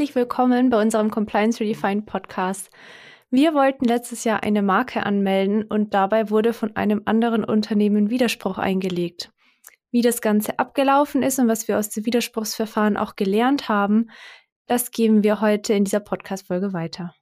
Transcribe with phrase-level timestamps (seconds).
[0.00, 2.70] herzlich willkommen bei unserem Compliance Redefined Podcast.
[3.30, 8.56] Wir wollten letztes Jahr eine Marke anmelden und dabei wurde von einem anderen Unternehmen Widerspruch
[8.56, 9.30] eingelegt.
[9.90, 14.08] Wie das Ganze abgelaufen ist und was wir aus dem Widerspruchsverfahren auch gelernt haben,
[14.66, 17.14] das geben wir heute in dieser Podcast-Folge weiter.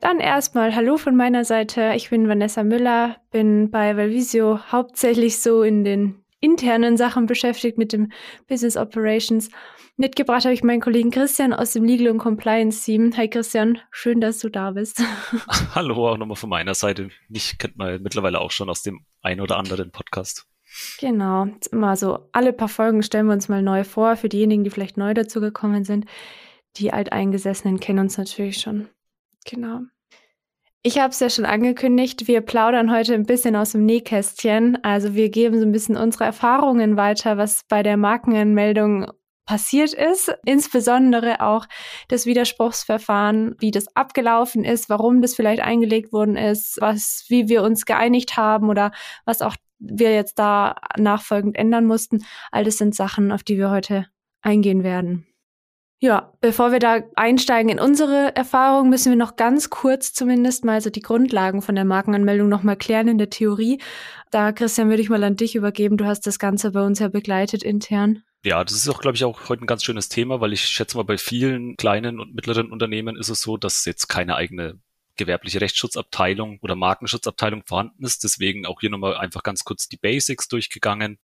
[0.00, 1.92] Dann erstmal Hallo von meiner Seite.
[1.94, 7.94] Ich bin Vanessa Müller, bin bei Valvisio hauptsächlich so in den internen Sachen beschäftigt mit
[7.94, 8.12] dem
[8.48, 9.48] Business Operations.
[9.96, 13.16] Mitgebracht habe ich meinen Kollegen Christian aus dem Legal und Compliance Team.
[13.16, 15.02] Hi Christian, schön, dass du da bist.
[15.74, 17.10] Hallo auch nochmal von meiner Seite.
[17.28, 20.46] Mich kennt man mittlerweile auch schon aus dem einen oder anderen Podcast.
[20.98, 22.28] Genau, immer so.
[22.32, 24.16] Alle paar Folgen stellen wir uns mal neu vor.
[24.16, 26.06] Für diejenigen, die vielleicht neu dazu gekommen sind.
[26.76, 28.88] Die Alteingesessenen kennen uns natürlich schon.
[29.44, 29.80] Genau.
[30.84, 34.82] Ich habe es ja schon angekündigt, wir plaudern heute ein bisschen aus dem Nähkästchen.
[34.82, 39.06] Also wir geben so ein bisschen unsere Erfahrungen weiter, was bei der Markenanmeldung
[39.46, 41.66] passiert ist, insbesondere auch
[42.08, 47.62] das Widerspruchsverfahren, wie das abgelaufen ist, warum das vielleicht eingelegt worden ist, was, wie wir
[47.62, 48.90] uns geeinigt haben oder
[49.24, 52.24] was auch wir jetzt da nachfolgend ändern mussten.
[52.50, 54.06] All das sind Sachen, auf die wir heute
[54.42, 55.31] eingehen werden.
[56.02, 60.80] Ja, bevor wir da einsteigen in unsere Erfahrung, müssen wir noch ganz kurz zumindest mal
[60.80, 63.80] so die Grundlagen von der Markenanmeldung nochmal klären in der Theorie.
[64.32, 65.96] Da, Christian, würde ich mal an dich übergeben.
[65.96, 68.24] Du hast das Ganze bei uns ja begleitet intern.
[68.44, 70.96] Ja, das ist auch, glaube ich, auch heute ein ganz schönes Thema, weil ich schätze
[70.96, 74.80] mal, bei vielen kleinen und mittleren Unternehmen ist es so, dass jetzt keine eigene
[75.16, 78.24] gewerbliche Rechtsschutzabteilung oder Markenschutzabteilung vorhanden ist.
[78.24, 81.18] Deswegen auch hier nochmal einfach ganz kurz die Basics durchgegangen.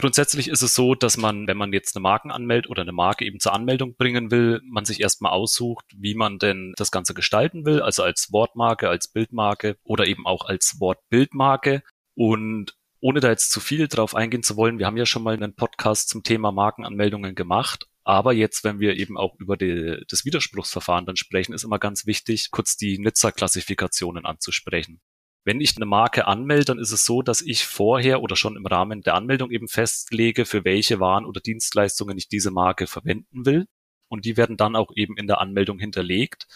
[0.00, 3.26] Grundsätzlich ist es so, dass man, wenn man jetzt eine Marken anmeldet oder eine Marke
[3.26, 7.66] eben zur Anmeldung bringen will, man sich erstmal aussucht, wie man denn das Ganze gestalten
[7.66, 11.82] will, also als Wortmarke, als Bildmarke oder eben auch als Wortbildmarke.
[12.14, 15.34] Und ohne da jetzt zu viel drauf eingehen zu wollen, wir haben ja schon mal
[15.34, 17.84] einen Podcast zum Thema Markenanmeldungen gemacht.
[18.02, 22.06] Aber jetzt, wenn wir eben auch über die, das Widerspruchsverfahren dann sprechen, ist immer ganz
[22.06, 25.02] wichtig, kurz die Nizza-Klassifikationen anzusprechen.
[25.44, 28.66] Wenn ich eine Marke anmelde, dann ist es so, dass ich vorher oder schon im
[28.66, 33.66] Rahmen der Anmeldung eben festlege, für welche Waren oder Dienstleistungen ich diese Marke verwenden will.
[34.08, 36.46] Und die werden dann auch eben in der Anmeldung hinterlegt.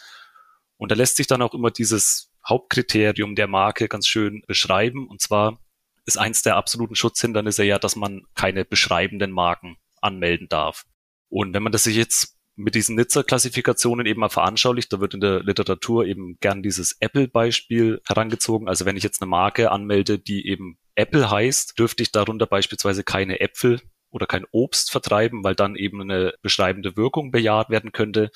[0.76, 5.08] Und da lässt sich dann auch immer dieses Hauptkriterium der Marke ganz schön beschreiben.
[5.08, 5.58] Und zwar
[6.04, 10.84] ist eins der absoluten Schutzhindernisse ja, dass man keine beschreibenden Marken anmelden darf.
[11.28, 14.92] Und wenn man das sich jetzt mit diesen Nizza-Klassifikationen eben mal veranschaulicht.
[14.92, 18.68] Da wird in der Literatur eben gern dieses Apple-Beispiel herangezogen.
[18.68, 23.02] Also wenn ich jetzt eine Marke anmelde, die eben Apple heißt, dürfte ich darunter beispielsweise
[23.02, 28.30] keine Äpfel oder kein Obst vertreiben, weil dann eben eine beschreibende Wirkung bejaht werden könnte.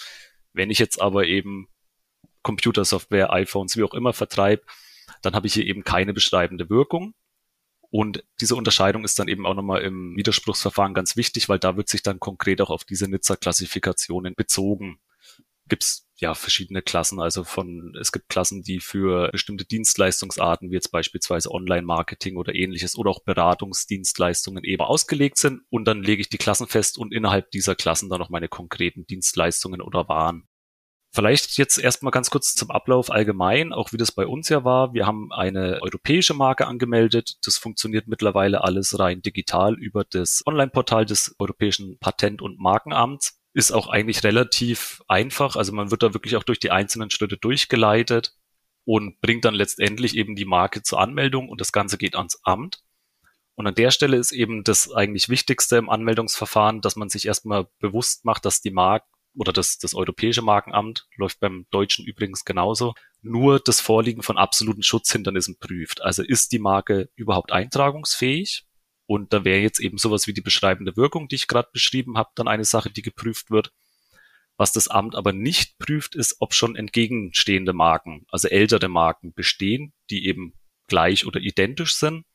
[0.52, 1.68] Wenn ich jetzt aber eben
[2.42, 4.62] Computersoftware, iPhones, wie auch immer vertreibe,
[5.22, 7.14] dann habe ich hier eben keine beschreibende Wirkung.
[7.90, 11.88] Und diese Unterscheidung ist dann eben auch nochmal im Widerspruchsverfahren ganz wichtig, weil da wird
[11.88, 15.00] sich dann konkret auch auf diese Nizza-Klassifikationen bezogen.
[15.68, 20.90] Gibt's ja verschiedene Klassen, also von, es gibt Klassen, die für bestimmte Dienstleistungsarten, wie jetzt
[20.90, 25.62] beispielsweise Online-Marketing oder ähnliches oder auch Beratungsdienstleistungen eben ausgelegt sind.
[25.70, 29.06] Und dann lege ich die Klassen fest und innerhalb dieser Klassen dann noch meine konkreten
[29.06, 30.48] Dienstleistungen oder Waren.
[31.10, 34.92] Vielleicht jetzt erstmal ganz kurz zum Ablauf allgemein, auch wie das bei uns ja war.
[34.92, 37.38] Wir haben eine europäische Marke angemeldet.
[37.44, 43.40] Das funktioniert mittlerweile alles rein digital über das Online-Portal des Europäischen Patent- und Markenamts.
[43.54, 45.56] Ist auch eigentlich relativ einfach.
[45.56, 48.34] Also man wird da wirklich auch durch die einzelnen Schritte durchgeleitet
[48.84, 52.82] und bringt dann letztendlich eben die Marke zur Anmeldung und das Ganze geht ans Amt.
[53.54, 57.66] Und an der Stelle ist eben das eigentlich Wichtigste im Anmeldungsverfahren, dass man sich erstmal
[57.80, 59.06] bewusst macht, dass die Marke
[59.38, 64.82] oder das, das Europäische Markenamt läuft beim Deutschen übrigens genauso, nur das Vorliegen von absoluten
[64.82, 66.02] Schutzhindernissen prüft.
[66.02, 68.64] Also ist die Marke überhaupt eintragungsfähig?
[69.06, 72.30] Und da wäre jetzt eben sowas wie die beschreibende Wirkung, die ich gerade beschrieben habe,
[72.34, 73.72] dann eine Sache, die geprüft wird.
[74.56, 79.94] Was das Amt aber nicht prüft, ist, ob schon entgegenstehende Marken, also ältere Marken bestehen,
[80.10, 80.52] die eben
[80.88, 82.26] gleich oder identisch sind.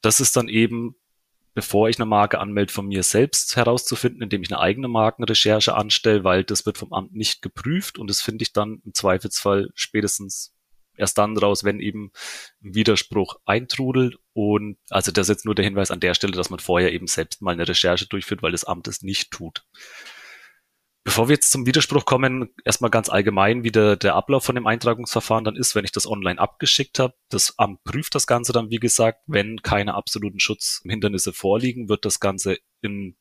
[0.00, 0.96] Das ist dann eben
[1.54, 6.24] bevor ich eine Marke anmelde, von mir selbst herauszufinden, indem ich eine eigene Markenrecherche anstelle,
[6.24, 10.54] weil das wird vom Amt nicht geprüft und das finde ich dann im Zweifelsfall spätestens
[11.00, 12.12] erst dann raus, wenn eben
[12.62, 14.16] ein Widerspruch eintrudelt.
[14.32, 17.06] Und also das ist jetzt nur der Hinweis an der Stelle, dass man vorher eben
[17.06, 19.64] selbst mal eine Recherche durchführt, weil das Amt es nicht tut.
[21.10, 24.68] Bevor wir jetzt zum Widerspruch kommen, erstmal ganz allgemein, wie der, der Ablauf von dem
[24.68, 27.14] Eintragungsverfahren dann ist, wenn ich das online abgeschickt habe.
[27.30, 32.20] Das Amt prüft das Ganze dann, wie gesagt, wenn keine absoluten Schutzhindernisse vorliegen, wird das
[32.20, 33.16] Ganze in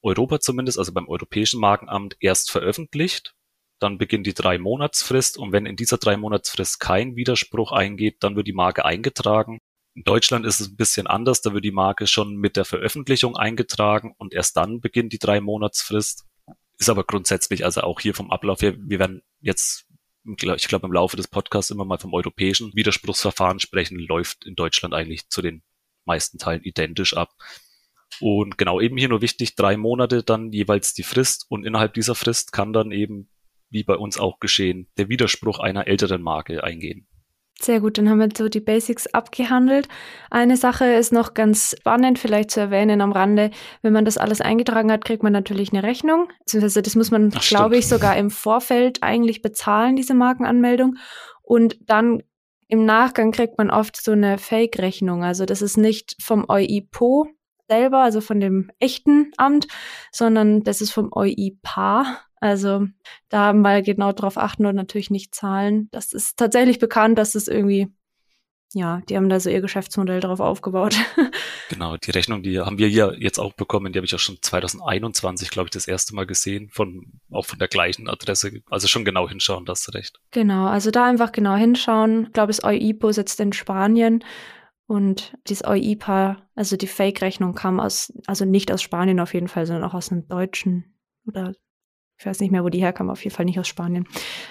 [0.00, 3.34] Europa zumindest, also beim Europäischen Markenamt, erst veröffentlicht.
[3.80, 8.36] Dann beginnt die drei Monatsfrist und wenn in dieser drei Monatsfrist kein Widerspruch eingeht, dann
[8.36, 9.58] wird die Marke eingetragen
[9.96, 13.36] In Deutschland ist es ein bisschen anders, da wird die Marke schon mit der Veröffentlichung
[13.36, 16.27] eingetragen und erst dann beginnt die drei Monatsfrist.
[16.78, 19.86] Ist aber grundsätzlich, also auch hier vom Ablauf her, wir werden jetzt,
[20.24, 24.94] ich glaube, im Laufe des Podcasts immer mal vom europäischen Widerspruchsverfahren sprechen, läuft in Deutschland
[24.94, 25.62] eigentlich zu den
[26.04, 27.30] meisten Teilen identisch ab.
[28.20, 32.14] Und genau eben hier nur wichtig, drei Monate dann jeweils die Frist und innerhalb dieser
[32.14, 33.28] Frist kann dann eben,
[33.70, 37.07] wie bei uns auch geschehen, der Widerspruch einer älteren Marke eingehen.
[37.60, 39.88] Sehr gut, dann haben wir so die Basics abgehandelt.
[40.30, 43.50] Eine Sache ist noch ganz spannend vielleicht zu erwähnen am Rande.
[43.82, 46.28] Wenn man das alles eingetragen hat, kriegt man natürlich eine Rechnung.
[46.40, 50.98] Beziehungsweise das muss man, glaube ich, sogar im Vorfeld eigentlich bezahlen, diese Markenanmeldung.
[51.42, 52.22] Und dann
[52.68, 55.24] im Nachgang kriegt man oft so eine Fake-Rechnung.
[55.24, 57.26] Also das ist nicht vom EuIPO
[57.68, 59.66] selber, also von dem echten Amt,
[60.12, 62.20] sondern das ist vom EuIPA.
[62.40, 62.86] Also
[63.28, 65.88] da mal genau drauf achten und natürlich nicht zahlen.
[65.90, 67.88] Das ist tatsächlich bekannt, dass es irgendwie,
[68.72, 70.96] ja, die haben da so ihr Geschäftsmodell drauf aufgebaut.
[71.70, 74.38] Genau, die Rechnung, die haben wir hier jetzt auch bekommen, die habe ich auch schon
[74.40, 78.62] 2021, glaube ich, das erste Mal gesehen, von auch von der gleichen Adresse.
[78.70, 80.18] Also schon genau hinschauen, das hast du recht.
[80.30, 82.28] Genau, also da einfach genau hinschauen.
[82.28, 84.24] Ich glaube, das EUIPO sitzt in Spanien.
[84.86, 89.66] Und dieses EUIPA, also die Fake-Rechnung kam aus, also nicht aus Spanien auf jeden Fall,
[89.66, 90.96] sondern auch aus einem deutschen
[91.26, 91.52] oder
[92.18, 94.06] ich weiß nicht mehr, wo die herkam, auf jeden Fall nicht aus Spanien.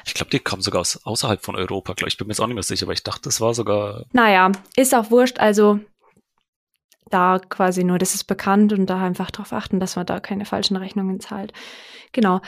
[0.06, 2.18] Ich glaube, die kam sogar aus außerhalb von Europa, glaube ich.
[2.18, 4.06] bin mir jetzt auch nicht mehr sicher, aber ich dachte, das war sogar.
[4.14, 5.40] Naja, ist auch wurscht.
[5.40, 5.80] Also
[7.10, 10.46] da quasi nur, das ist bekannt und da einfach darauf achten, dass man da keine
[10.46, 11.52] falschen Rechnungen zahlt.
[12.14, 12.40] Genau.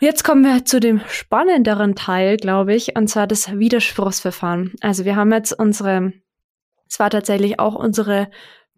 [0.00, 4.74] Jetzt kommen wir zu dem spannenderen Teil, glaube ich, und zwar das Widerspruchsverfahren.
[4.80, 6.12] Also wir haben jetzt unsere,
[6.88, 8.30] es war tatsächlich auch unsere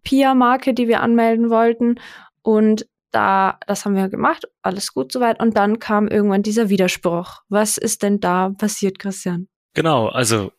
[0.03, 1.97] PIA-Marke, die wir anmelden wollten.
[2.43, 5.41] Und da, das haben wir gemacht, alles gut soweit.
[5.41, 7.43] Und dann kam irgendwann dieser Widerspruch.
[7.49, 9.49] Was ist denn da passiert, Christian?
[9.75, 10.53] Genau, also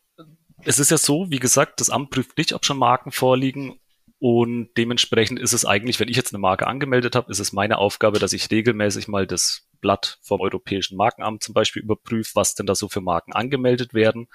[0.63, 3.79] es ist ja so, wie gesagt, das Amt prüft nicht, ob schon Marken vorliegen.
[4.19, 7.79] Und dementsprechend ist es eigentlich, wenn ich jetzt eine Marke angemeldet habe, ist es meine
[7.79, 12.67] Aufgabe, dass ich regelmäßig mal das Blatt vom Europäischen Markenamt zum Beispiel überprüfe, was denn
[12.67, 14.27] da so für Marken angemeldet werden.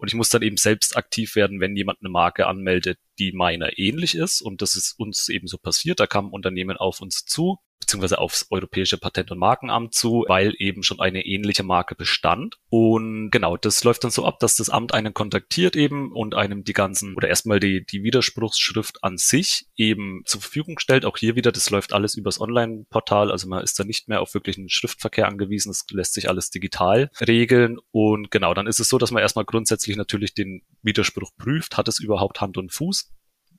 [0.00, 3.78] Und ich muss dann eben selbst aktiv werden, wenn jemand eine Marke anmeldet, die meiner
[3.78, 4.40] ähnlich ist.
[4.40, 6.00] Und das ist uns eben so passiert.
[6.00, 7.58] Da kam ein Unternehmen auf uns zu
[7.90, 12.56] beziehungsweise aufs Europäische Patent- und Markenamt zu, weil eben schon eine ähnliche Marke bestand.
[12.68, 16.62] Und genau, das läuft dann so ab, dass das Amt einen kontaktiert eben und einem
[16.62, 21.04] die ganzen oder erstmal die, die Widerspruchsschrift an sich eben zur Verfügung stellt.
[21.04, 24.34] Auch hier wieder, das läuft alles übers Online-Portal, also man ist da nicht mehr auf
[24.34, 27.78] wirklichen Schriftverkehr angewiesen, es lässt sich alles digital regeln.
[27.90, 31.88] Und genau, dann ist es so, dass man erstmal grundsätzlich natürlich den Widerspruch prüft, hat
[31.88, 33.10] es überhaupt Hand und Fuß?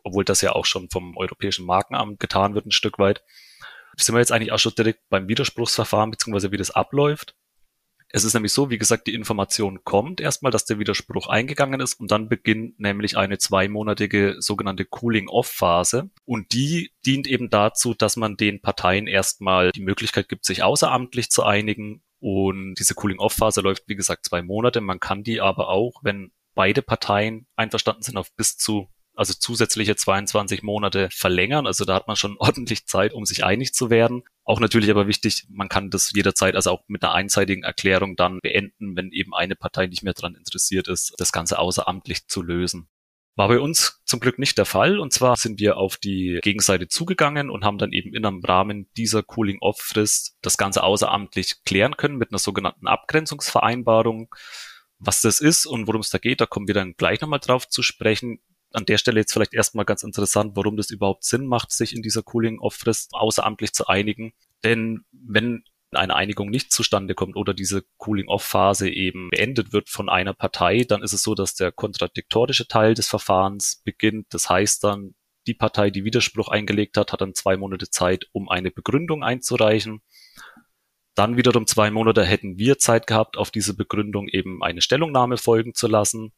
[0.03, 3.23] obwohl das ja auch schon vom Europäischen Markenamt getan wird ein Stück weit
[4.05, 7.35] sind wir jetzt eigentlich auch schon direkt beim Widerspruchsverfahren, beziehungsweise wie das abläuft.
[8.13, 11.93] Es ist nämlich so, wie gesagt, die Information kommt erstmal, dass der Widerspruch eingegangen ist
[11.93, 16.09] und dann beginnt nämlich eine zweimonatige sogenannte Cooling-Off-Phase.
[16.25, 21.29] Und die dient eben dazu, dass man den Parteien erstmal die Möglichkeit gibt, sich außeramtlich
[21.29, 22.03] zu einigen.
[22.19, 24.81] Und diese Cooling-Off-Phase läuft, wie gesagt, zwei Monate.
[24.81, 29.95] Man kann die aber auch, wenn beide Parteien einverstanden sind, auf bis zu also zusätzliche
[29.95, 31.67] 22 Monate verlängern.
[31.67, 34.23] Also da hat man schon ordentlich Zeit, um sich einig zu werden.
[34.43, 38.39] Auch natürlich aber wichtig, man kann das jederzeit, also auch mit einer einseitigen Erklärung dann
[38.41, 42.87] beenden, wenn eben eine Partei nicht mehr daran interessiert ist, das Ganze außeramtlich zu lösen.
[43.35, 44.99] War bei uns zum Glück nicht der Fall.
[44.99, 48.89] Und zwar sind wir auf die Gegenseite zugegangen und haben dann eben in einem Rahmen
[48.97, 54.35] dieser Cooling-Off-Frist das Ganze außeramtlich klären können mit einer sogenannten Abgrenzungsvereinbarung.
[54.99, 57.67] Was das ist und worum es da geht, da kommen wir dann gleich nochmal drauf
[57.69, 58.39] zu sprechen
[58.73, 62.01] an der Stelle jetzt vielleicht erstmal ganz interessant, warum das überhaupt Sinn macht, sich in
[62.01, 64.33] dieser Cooling-Off-Frist außeramtlich zu einigen.
[64.63, 70.33] Denn wenn eine Einigung nicht zustande kommt oder diese Cooling-Off-Phase eben beendet wird von einer
[70.33, 74.27] Partei, dann ist es so, dass der kontradiktorische Teil des Verfahrens beginnt.
[74.29, 75.15] Das heißt dann,
[75.47, 80.01] die Partei, die Widerspruch eingelegt hat, hat dann zwei Monate Zeit, um eine Begründung einzureichen.
[81.15, 85.73] Dann wiederum zwei Monate hätten wir Zeit gehabt, auf diese Begründung eben eine Stellungnahme folgen
[85.73, 86.31] zu lassen.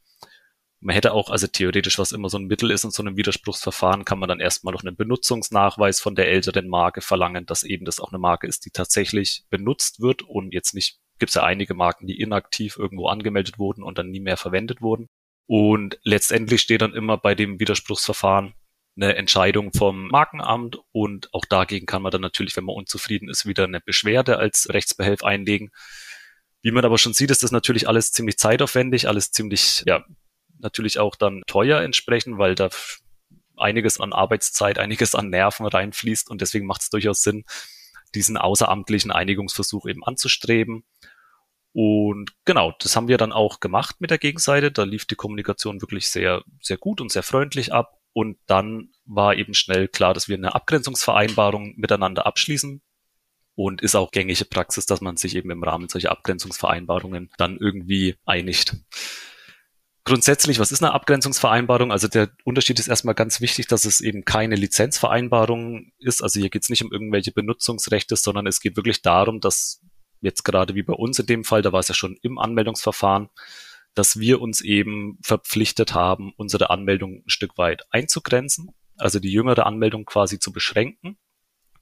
[0.86, 4.04] Man hätte auch, also theoretisch, was immer so ein Mittel ist in so einem Widerspruchsverfahren,
[4.04, 8.02] kann man dann erstmal noch einen Benutzungsnachweis von der älteren Marke verlangen, dass eben das
[8.02, 11.74] auch eine Marke ist, die tatsächlich benutzt wird und jetzt nicht, gibt es ja einige
[11.74, 15.08] Marken, die inaktiv irgendwo angemeldet wurden und dann nie mehr verwendet wurden.
[15.46, 18.54] Und letztendlich steht dann immer bei dem Widerspruchsverfahren
[18.98, 23.46] eine Entscheidung vom Markenamt und auch dagegen kann man dann natürlich, wenn man unzufrieden ist,
[23.46, 25.72] wieder eine Beschwerde als Rechtsbehelf einlegen.
[26.62, 30.04] Wie man aber schon sieht, ist das natürlich alles ziemlich zeitaufwendig, alles ziemlich ja,
[30.64, 32.70] natürlich auch dann teuer entsprechen, weil da
[33.58, 37.46] einiges an Arbeitszeit, einiges an Nerven reinfließt und deswegen macht es durchaus Sinn,
[38.16, 40.84] diesen außeramtlichen Einigungsversuch eben anzustreben.
[41.74, 44.72] Und genau, das haben wir dann auch gemacht mit der Gegenseite.
[44.72, 48.00] Da lief die Kommunikation wirklich sehr, sehr gut und sehr freundlich ab.
[48.14, 52.82] Und dann war eben schnell klar, dass wir eine Abgrenzungsvereinbarung miteinander abschließen.
[53.56, 58.16] Und ist auch gängige Praxis, dass man sich eben im Rahmen solcher Abgrenzungsvereinbarungen dann irgendwie
[58.26, 58.76] einigt.
[60.06, 61.92] Grundsätzlich, was ist eine Abgrenzungsvereinbarung?
[61.92, 66.22] Also der Unterschied ist erstmal ganz wichtig, dass es eben keine Lizenzvereinbarung ist.
[66.22, 69.82] Also hier geht es nicht um irgendwelche Benutzungsrechte, sondern es geht wirklich darum, dass
[70.20, 73.30] jetzt gerade wie bei uns in dem Fall, da war es ja schon im Anmeldungsverfahren,
[73.94, 79.66] dass wir uns eben verpflichtet haben, unsere Anmeldung ein Stück weit einzugrenzen, also die jüngere
[79.66, 81.18] Anmeldung quasi zu beschränken.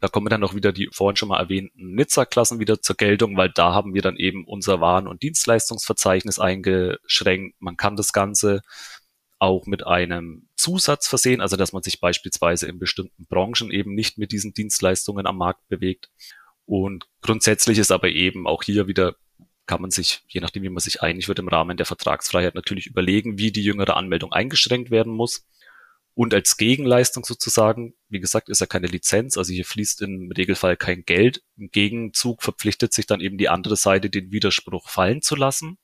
[0.02, 3.50] Da kommen dann auch wieder die vorhin schon mal erwähnten Nizza-Klassen wieder zur Geltung, weil
[3.50, 7.62] da haben wir dann eben unser Waren- und Dienstleistungsverzeichnis eingeschränkt.
[7.62, 8.62] Man kann das Ganze
[9.38, 14.18] auch mit einem Zusatz versehen, also dass man sich beispielsweise in bestimmten Branchen eben nicht
[14.18, 16.10] mit diesen Dienstleistungen am Markt bewegt.
[16.66, 19.16] Und grundsätzlich ist aber eben auch hier wieder
[19.68, 22.88] kann man sich, je nachdem, wie man sich einig wird, im Rahmen der Vertragsfreiheit natürlich
[22.88, 25.46] überlegen, wie die jüngere Anmeldung eingeschränkt werden muss.
[26.22, 30.78] Und als Gegenleistung sozusagen, wie gesagt, ist ja keine Lizenz, also hier fließt im Regelfall
[30.78, 31.42] kein Geld.
[31.58, 35.80] Im Gegenzug verpflichtet sich dann eben die andere Seite, den Widerspruch fallen zu lassen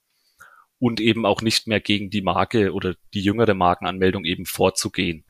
[0.77, 5.25] und eben auch nicht mehr gegen die Marke oder die jüngere Markenanmeldung eben vorzugehen.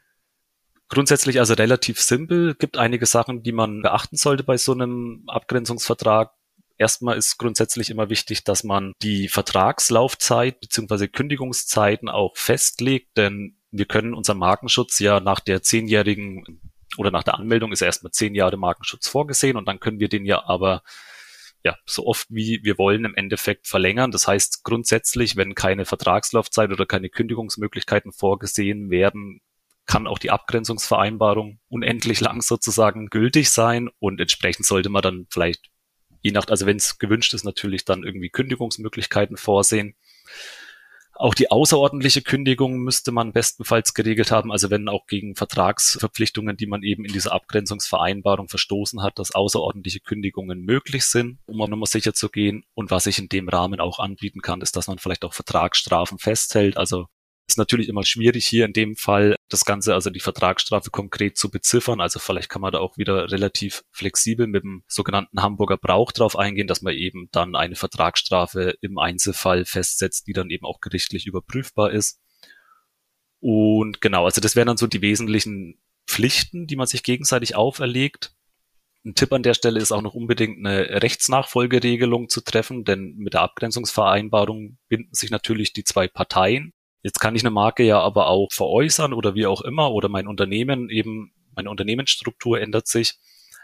[0.90, 6.34] Grundsätzlich also relativ simpel, gibt einige Sachen, die man beachten sollte bei so einem Abgrenzungsvertrag.
[6.78, 13.86] Erstmal ist grundsätzlich immer wichtig, dass man die Vertragslaufzeit beziehungsweise Kündigungszeiten auch festlegt, denn wir
[13.86, 16.62] können unseren Markenschutz ja nach der zehnjährigen
[16.98, 20.26] oder nach der Anmeldung ist erstmal zehn Jahre Markenschutz vorgesehen und dann können wir den
[20.26, 20.84] ja aber
[21.64, 24.12] ja, so oft wie wir wollen im Endeffekt verlängern.
[24.12, 29.42] Das heißt grundsätzlich, wenn keine Vertragslaufzeit oder keine Kündigungsmöglichkeiten vorgesehen werden,
[29.86, 35.70] kann auch die Abgrenzungsvereinbarung unendlich lang sozusagen gültig sein und entsprechend sollte man dann vielleicht
[36.22, 39.96] je nach, also wenn es gewünscht ist, natürlich dann irgendwie Kündigungsmöglichkeiten vorsehen.
[41.20, 44.52] Auch die außerordentliche Kündigung müsste man bestenfalls geregelt haben.
[44.52, 50.00] Also wenn auch gegen Vertragsverpflichtungen, die man eben in dieser Abgrenzungsvereinbarung verstoßen hat, dass außerordentliche
[50.00, 52.66] Kündigungen möglich sind, um auf Nummer sicher zu gehen.
[52.76, 56.20] Und was ich in dem Rahmen auch anbieten kann, ist, dass man vielleicht auch Vertragsstrafen
[56.20, 56.78] festhält.
[56.78, 57.08] Also
[57.48, 61.50] ist natürlich immer schwierig hier in dem Fall das Ganze, also die Vertragsstrafe konkret zu
[61.50, 62.02] beziffern.
[62.02, 66.38] Also vielleicht kann man da auch wieder relativ flexibel mit dem sogenannten Hamburger Brauch drauf
[66.38, 71.26] eingehen, dass man eben dann eine Vertragsstrafe im Einzelfall festsetzt, die dann eben auch gerichtlich
[71.26, 72.20] überprüfbar ist.
[73.40, 78.34] Und genau, also das wären dann so die wesentlichen Pflichten, die man sich gegenseitig auferlegt.
[79.06, 83.36] Ein Tipp an der Stelle ist auch noch unbedingt eine Rechtsnachfolgeregelung zu treffen, denn mit
[83.36, 86.74] der Abgrenzungsvereinbarung binden sich natürlich die zwei Parteien
[87.04, 90.28] Jetzt kann ich eine Marke ja aber auch veräußern oder wie auch immer oder mein
[90.28, 93.20] Unternehmen eben, meine Unternehmensstruktur ändert sich,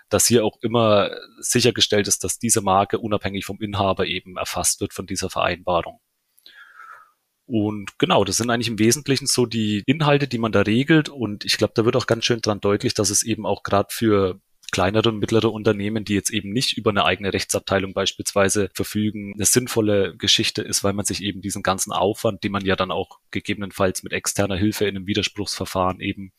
[0.09, 4.93] dass hier auch immer sichergestellt ist, dass diese Marke unabhängig vom Inhaber eben erfasst wird
[4.93, 5.99] von dieser Vereinbarung.
[7.45, 11.09] Und genau, das sind eigentlich im Wesentlichen so die Inhalte, die man da regelt.
[11.09, 13.89] Und ich glaube, da wird auch ganz schön dran deutlich, dass es eben auch gerade
[13.91, 14.39] für
[14.73, 19.45] kleinere und mittlere Unternehmen, die jetzt eben nicht über eine eigene Rechtsabteilung beispielsweise verfügen, eine
[19.45, 23.19] sinnvolle Geschichte ist, weil man sich eben diesen ganzen Aufwand, den man ja dann auch
[23.29, 26.33] gegebenenfalls mit externer Hilfe in einem Widerspruchsverfahren eben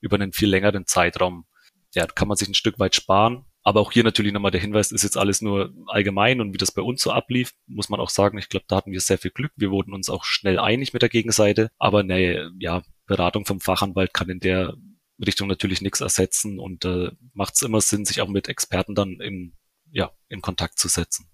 [0.00, 1.46] über einen viel längeren Zeitraum,
[1.94, 3.46] ja, kann man sich ein Stück weit sparen.
[3.62, 6.72] Aber auch hier natürlich nochmal der Hinweis, ist jetzt alles nur allgemein und wie das
[6.72, 9.30] bei uns so ablief, muss man auch sagen, ich glaube, da hatten wir sehr viel
[9.30, 9.52] Glück.
[9.56, 11.70] Wir wurden uns auch schnell einig mit der Gegenseite.
[11.78, 14.74] Aber eine ja, Beratung vom Fachanwalt kann in der
[15.24, 16.58] Richtung natürlich nichts ersetzen.
[16.58, 19.54] Und äh, macht es immer Sinn, sich auch mit Experten dann in,
[19.90, 21.28] ja, in Kontakt zu setzen.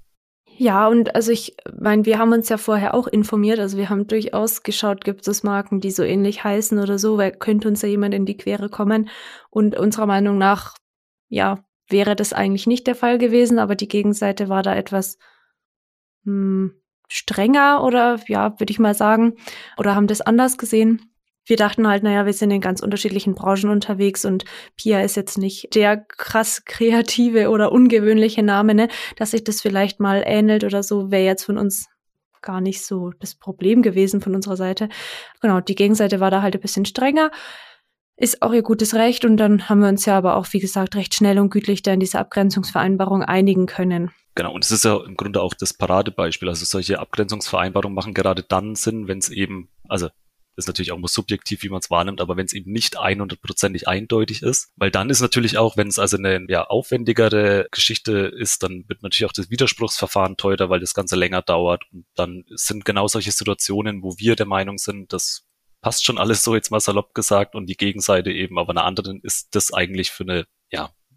[0.56, 4.06] Ja, und also ich meine, wir haben uns ja vorher auch informiert, also wir haben
[4.06, 7.88] durchaus geschaut, gibt es Marken, die so ähnlich heißen oder so, weil könnte uns ja
[7.88, 9.08] jemand in die Quere kommen.
[9.50, 10.76] Und unserer Meinung nach,
[11.28, 15.18] ja, wäre das eigentlich nicht der Fall gewesen, aber die Gegenseite war da etwas
[16.24, 19.34] hm, strenger oder ja, würde ich mal sagen,
[19.76, 21.13] oder haben das anders gesehen
[21.46, 24.44] wir dachten halt, naja, wir sind in ganz unterschiedlichen Branchen unterwegs und
[24.76, 28.88] Pia ist jetzt nicht der krass kreative oder ungewöhnliche Name, ne?
[29.16, 31.88] Dass sich das vielleicht mal ähnelt oder so, wäre jetzt von uns
[32.42, 34.88] gar nicht so das Problem gewesen von unserer Seite.
[35.40, 37.30] Genau, die Gegenseite war da halt ein bisschen strenger.
[38.16, 40.94] Ist auch ihr gutes Recht und dann haben wir uns ja aber auch, wie gesagt,
[40.94, 44.12] recht schnell und gütlich da in diese Abgrenzungsvereinbarung einigen können.
[44.36, 46.48] Genau, und es ist ja im Grunde auch das Paradebeispiel.
[46.48, 50.08] Also solche Abgrenzungsvereinbarungen machen gerade dann Sinn, wenn es eben, also
[50.56, 53.88] ist natürlich auch immer subjektiv, wie man es wahrnimmt, aber wenn es eben nicht 100%ig
[53.88, 58.62] eindeutig ist, weil dann ist natürlich auch, wenn es also eine ja, aufwendigere Geschichte ist,
[58.62, 61.84] dann wird natürlich auch das Widerspruchsverfahren teurer, weil das Ganze länger dauert.
[61.92, 65.46] Und dann sind genau solche Situationen, wo wir der Meinung sind, das
[65.84, 69.18] passt schon alles so jetzt mal salopp gesagt und die Gegenseite eben aber eine andere
[69.22, 70.46] ist das eigentlich für eine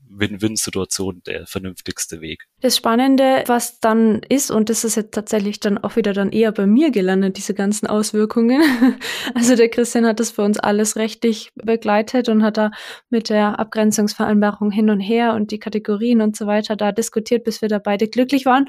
[0.09, 2.45] Win-Win-Situation der vernünftigste Weg.
[2.61, 6.51] Das Spannende, was dann ist, und das ist jetzt tatsächlich dann auch wieder dann eher
[6.51, 8.61] bei mir gelandet, diese ganzen Auswirkungen.
[9.33, 12.71] Also der Christian hat das für uns alles rechtlich begleitet und hat da
[13.09, 17.61] mit der Abgrenzungsvereinbarung hin und her und die Kategorien und so weiter da diskutiert, bis
[17.61, 18.67] wir da beide glücklich waren.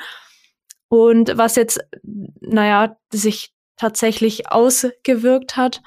[0.88, 1.80] Und was jetzt,
[2.40, 5.82] naja, sich tatsächlich ausgewirkt hat,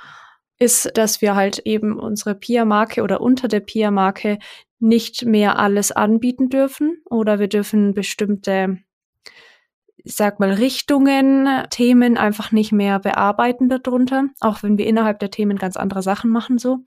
[0.61, 4.37] ist, dass wir halt eben unsere PIA-Marke oder unter der PIA-Marke
[4.79, 8.77] nicht mehr alles anbieten dürfen oder wir dürfen bestimmte,
[9.97, 15.31] ich sag mal, Richtungen, Themen einfach nicht mehr bearbeiten darunter, auch wenn wir innerhalb der
[15.31, 16.85] Themen ganz andere Sachen machen so.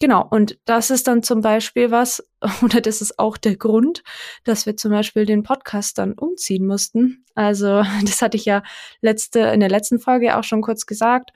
[0.00, 2.26] Genau, und das ist dann zum Beispiel was,
[2.62, 4.02] oder das ist auch der Grund,
[4.44, 7.26] dass wir zum Beispiel den Podcast dann umziehen mussten.
[7.34, 8.62] Also, das hatte ich ja
[9.02, 11.30] letzte, in der letzten Folge auch schon kurz gesagt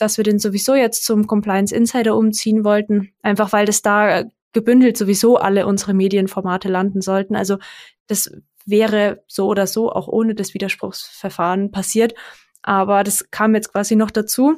[0.00, 4.96] dass wir den sowieso jetzt zum Compliance Insider umziehen wollten, einfach weil das da gebündelt
[4.96, 7.36] sowieso alle unsere Medienformate landen sollten.
[7.36, 7.58] Also
[8.06, 8.32] das
[8.66, 12.14] wäre so oder so auch ohne das Widerspruchsverfahren passiert.
[12.62, 14.56] Aber das kam jetzt quasi noch dazu,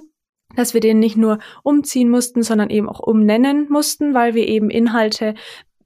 [0.57, 4.71] dass wir den nicht nur umziehen mussten, sondern eben auch umnennen mussten, weil wir eben
[4.71, 5.35] Inhalte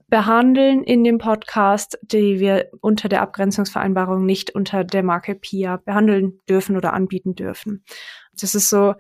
[0.09, 6.41] behandeln in dem Podcast, die wir unter der Abgrenzungsvereinbarung nicht unter der Marke PIA behandeln
[6.49, 7.85] dürfen oder anbieten dürfen.
[8.39, 8.95] Das ist so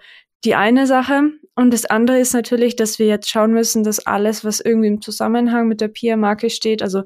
[0.45, 1.31] die eine Sache.
[1.55, 5.01] Und das andere ist natürlich, dass wir jetzt schauen müssen, dass alles, was irgendwie im
[5.01, 7.05] Zusammenhang mit der PIA-Marke steht, also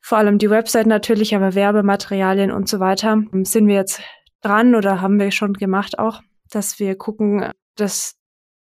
[0.00, 4.00] vor allem die Website natürlich, aber Werbematerialien und so weiter, sind wir jetzt
[4.40, 8.16] dran oder haben wir schon gemacht auch, dass wir gucken, dass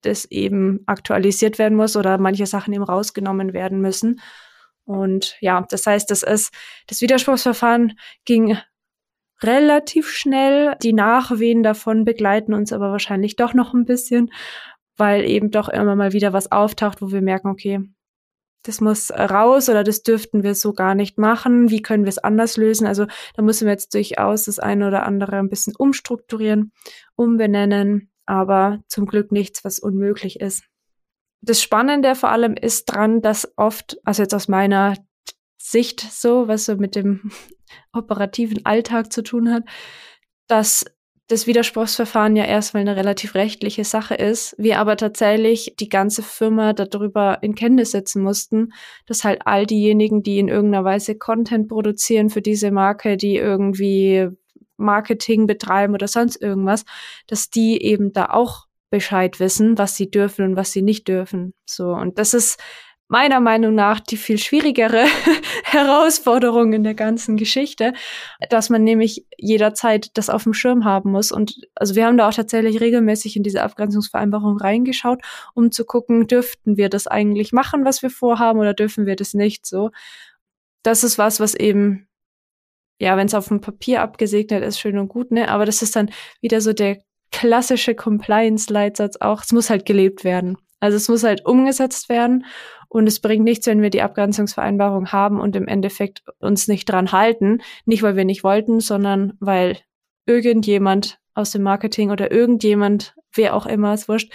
[0.03, 4.21] das eben aktualisiert werden muss oder manche Sachen eben rausgenommen werden müssen.
[4.85, 6.53] Und ja, das heißt, das ist,
[6.87, 8.59] das Widerspruchsverfahren ging
[9.43, 10.77] relativ schnell.
[10.83, 14.31] Die Nachwehen davon begleiten uns aber wahrscheinlich doch noch ein bisschen,
[14.97, 17.81] weil eben doch immer mal wieder was auftaucht, wo wir merken, okay,
[18.65, 21.71] das muss raus oder das dürften wir so gar nicht machen.
[21.71, 22.87] Wie können wir es anders lösen?
[22.87, 26.73] Also da müssen wir jetzt durchaus das eine oder andere ein bisschen umstrukturieren,
[27.15, 30.65] umbenennen, aber zum Glück nichts, was unmöglich ist.
[31.43, 34.95] Das Spannende vor allem ist dran, dass oft, also jetzt aus meiner
[35.59, 37.31] Sicht so, was so mit dem
[37.93, 39.65] operativen Alltag zu tun hat,
[40.47, 40.85] dass
[41.29, 46.75] das Widerspruchsverfahren ja erstmal eine relativ rechtliche Sache ist, wir aber tatsächlich die ganze Firma
[46.75, 48.73] darüber in Kenntnis setzen mussten,
[49.07, 54.29] dass halt all diejenigen, die in irgendeiner Weise Content produzieren für diese Marke, die irgendwie
[54.77, 56.85] Marketing betreiben oder sonst irgendwas,
[57.27, 61.55] dass die eben da auch Bescheid wissen, was sie dürfen und was sie nicht dürfen.
[61.65, 61.89] So.
[61.95, 62.61] Und das ist
[63.09, 65.05] meiner Meinung nach die viel schwierigere
[65.65, 67.93] Herausforderung in der ganzen Geschichte,
[68.49, 71.31] dass man nämlich jederzeit das auf dem Schirm haben muss.
[71.31, 75.21] Und also wir haben da auch tatsächlich regelmäßig in diese Abgrenzungsvereinbarung reingeschaut,
[75.55, 79.35] um zu gucken, dürften wir das eigentlich machen, was wir vorhaben, oder dürfen wir das
[79.35, 79.91] nicht so.
[80.83, 82.09] Das ist was, was eben,
[82.99, 85.49] ja, wenn es auf dem Papier abgesegnet ist, schön und gut, ne?
[85.51, 86.99] Aber das ist dann wieder so der
[87.33, 89.43] klassische Compliance-Leitsatz auch.
[89.43, 90.57] Es muss halt gelebt werden.
[90.81, 92.45] Also es muss halt umgesetzt werden
[92.89, 97.13] und es bringt nichts, wenn wir die Abgrenzungsvereinbarung haben und im Endeffekt uns nicht dran
[97.13, 97.61] halten.
[97.87, 99.79] Nicht, weil wir nicht wollten, sondern weil
[100.27, 104.33] irgendjemand aus dem Marketing oder irgendjemand, wer auch immer, es wurscht,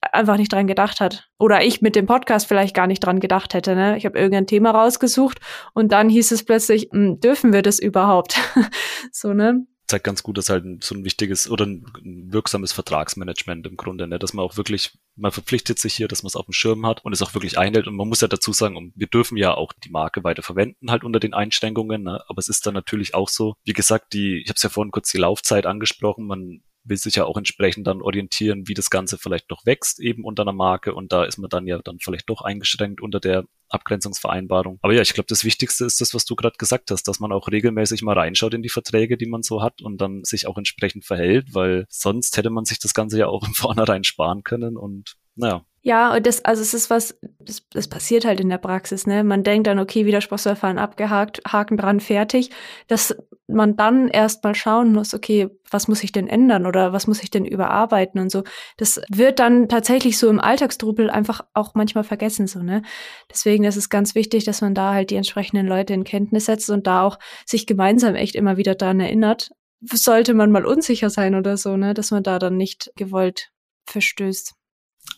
[0.00, 1.28] einfach nicht dran gedacht hat.
[1.38, 3.74] Oder ich mit dem Podcast vielleicht gar nicht dran gedacht hätte.
[3.74, 3.96] Ne?
[3.96, 5.40] Ich habe irgendein Thema rausgesucht
[5.74, 8.40] und dann hieß es plötzlich, hm, dürfen wir das überhaupt?
[9.12, 9.66] so, ne?
[9.88, 11.84] Zeigt ganz gut, dass halt so ein wichtiges oder ein
[12.30, 14.18] wirksames Vertragsmanagement im Grunde, ne?
[14.18, 17.04] dass man auch wirklich, man verpflichtet sich hier, dass man es auf dem Schirm hat
[17.04, 17.88] und es auch wirklich einhält.
[17.88, 21.04] Und man muss ja dazu sagen, wir dürfen ja auch die Marke weiter verwenden, halt
[21.04, 22.02] unter den Einschränkungen.
[22.02, 22.22] Ne?
[22.28, 24.92] Aber es ist dann natürlich auch so, wie gesagt, die, ich habe es ja vorhin
[24.92, 29.18] kurz die Laufzeit angesprochen, man will sich ja auch entsprechend dann orientieren, wie das Ganze
[29.18, 30.94] vielleicht noch wächst, eben unter einer Marke.
[30.94, 34.78] Und da ist man dann ja dann vielleicht doch eingeschränkt unter der Abgrenzungsvereinbarung.
[34.82, 37.32] Aber ja, ich glaube, das Wichtigste ist das, was du gerade gesagt hast, dass man
[37.32, 40.56] auch regelmäßig mal reinschaut in die Verträge, die man so hat und dann sich auch
[40.56, 44.76] entsprechend verhält, weil sonst hätte man sich das Ganze ja auch im Vornherein sparen können
[44.76, 48.58] und naja, ja, und das, also es ist was, das, das passiert halt in der
[48.58, 49.22] Praxis, ne?
[49.22, 52.50] Man denkt dann, okay, Widerspruchsverfahren abgehakt, Haken dran, fertig,
[52.88, 57.22] dass man dann erstmal schauen muss, okay, was muss ich denn ändern oder was muss
[57.22, 58.42] ich denn überarbeiten und so.
[58.76, 62.82] Das wird dann tatsächlich so im Alltagstrubel einfach auch manchmal vergessen, so, ne?
[63.30, 66.70] Deswegen ist es ganz wichtig, dass man da halt die entsprechenden Leute in Kenntnis setzt
[66.70, 69.50] und da auch sich gemeinsam echt immer wieder dran erinnert.
[69.80, 71.94] Sollte man mal unsicher sein oder so, ne?
[71.94, 73.50] Dass man da dann nicht gewollt
[73.86, 74.57] verstößt.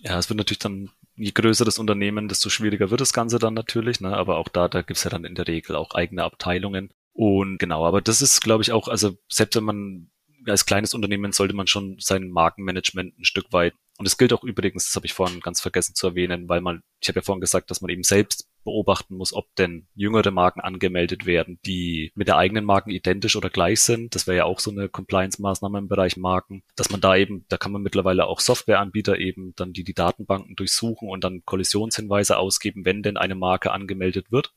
[0.02, 3.54] Ja, es wird natürlich dann, je größer das Unternehmen, desto schwieriger wird das Ganze dann
[3.54, 4.16] natürlich, ne?
[4.16, 6.90] aber auch da, da gibt's ja dann in der Regel auch eigene Abteilungen.
[7.12, 10.10] Und genau, aber das ist, glaube ich, auch, also selbst wenn man
[10.46, 14.42] als kleines Unternehmen sollte man schon sein Markenmanagement ein Stück weit und es gilt auch
[14.42, 17.42] übrigens, das habe ich vorhin ganz vergessen zu erwähnen, weil man, ich habe ja vorhin
[17.42, 22.28] gesagt, dass man eben selbst beobachten muss, ob denn jüngere Marken angemeldet werden, die mit
[22.28, 24.14] der eigenen Marken identisch oder gleich sind.
[24.14, 27.56] Das wäre ja auch so eine Compliance-Maßnahme im Bereich Marken, dass man da eben, da
[27.56, 32.84] kann man mittlerweile auch Softwareanbieter eben dann die die Datenbanken durchsuchen und dann Kollisionshinweise ausgeben,
[32.84, 34.52] wenn denn eine Marke angemeldet wird.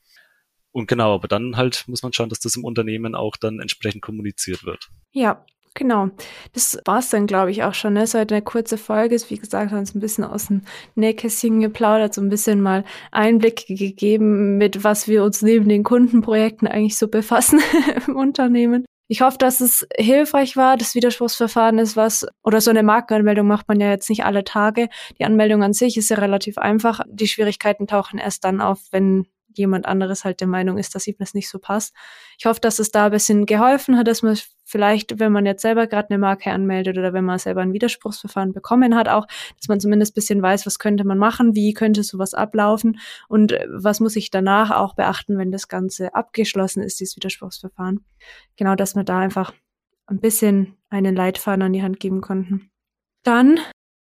[0.72, 4.02] Und genau, aber dann halt muss man schauen, dass das im Unternehmen auch dann entsprechend
[4.02, 4.90] kommuniziert wird.
[5.12, 6.10] Ja, Genau,
[6.54, 7.94] das war's dann, glaube ich, auch schon.
[7.94, 8.04] Ne?
[8.04, 10.62] Es heute eine kurze Folge ist, wie gesagt, haben uns ein bisschen aus dem
[10.94, 16.68] Nähkästchen geplaudert, so ein bisschen mal Einblicke gegeben, mit was wir uns neben den Kundenprojekten
[16.68, 17.60] eigentlich so befassen
[18.08, 18.86] im Unternehmen.
[19.08, 20.78] Ich hoffe, dass es hilfreich war.
[20.78, 24.90] Das Widerspruchsverfahren ist was, oder so eine Markenanmeldung macht man ja jetzt nicht alle Tage.
[25.20, 27.02] Die Anmeldung an sich ist ja relativ einfach.
[27.08, 31.16] Die Schwierigkeiten tauchen erst dann auf, wenn jemand anderes halt der Meinung ist, dass ihm
[31.20, 31.96] das nicht so passt.
[32.38, 35.62] Ich hoffe, dass es da ein bisschen geholfen hat, dass man vielleicht, wenn man jetzt
[35.62, 39.68] selber gerade eine Marke anmeldet oder wenn man selber ein Widerspruchsverfahren bekommen hat, auch, dass
[39.68, 43.68] man zumindest ein bisschen weiß, was könnte man machen, wie könnte sowas ablaufen und äh,
[43.70, 48.06] was muss ich danach auch beachten, wenn das Ganze abgeschlossen ist, dieses Widerspruchsverfahren.
[48.56, 49.54] Genau, dass wir da einfach
[50.08, 52.70] ein bisschen einen Leitfaden an die Hand geben konnten.
[53.24, 53.60] Dann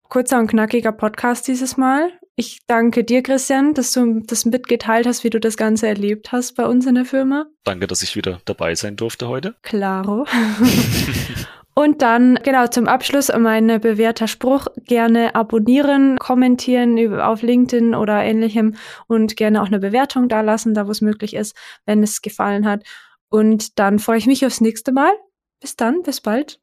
[0.08, 2.12] kurzer und knackiger Podcast dieses Mal.
[2.34, 6.54] Ich danke dir, Christian, dass du das mitgeteilt hast, wie du das Ganze erlebt hast
[6.54, 7.46] bei uns in der Firma.
[7.64, 9.54] Danke, dass ich wieder dabei sein durfte heute.
[9.62, 10.26] Claro.
[11.74, 14.66] Und dann, genau, zum Abschluss mein bewährter Spruch.
[14.84, 20.90] Gerne abonnieren, kommentieren auf LinkedIn oder ähnlichem und gerne auch eine Bewertung dalassen, da wo
[20.90, 22.84] es möglich ist, wenn es gefallen hat.
[23.30, 25.12] Und dann freue ich mich aufs nächste Mal.
[25.60, 26.60] Bis dann, bis bald.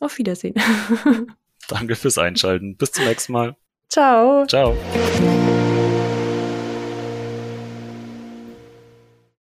[0.00, 0.54] Auf Wiedersehen.
[1.68, 2.76] Danke fürs Einschalten.
[2.76, 3.56] Bis zum nächsten Mal.
[3.88, 4.44] Ciao.
[4.46, 4.76] Ciao.